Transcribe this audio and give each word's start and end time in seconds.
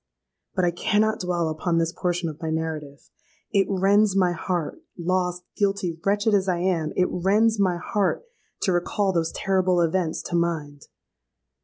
"But 0.55 0.65
I 0.65 0.71
cannot 0.71 1.19
dwell 1.19 1.47
upon 1.47 1.77
this 1.77 1.93
portion 1.93 2.27
of 2.27 2.41
my 2.41 2.49
narrative: 2.49 3.11
it 3.51 3.67
rends 3.69 4.15
my 4.15 4.31
heart—lost, 4.31 5.43
guilty, 5.55 5.99
wretched 6.03 6.33
as 6.33 6.47
I 6.49 6.57
am,—it 6.57 7.07
rends 7.11 7.59
my 7.59 7.77
heart 7.77 8.25
to 8.61 8.71
recall 8.71 9.11
those 9.13 9.31
terrible 9.31 9.79
events 9.79 10.23
to 10.23 10.35
mind! 10.35 10.87